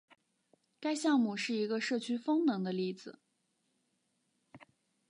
[0.79, 3.19] 该项目是一个社区风能的例子。